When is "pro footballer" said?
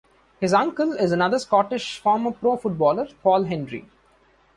2.31-3.05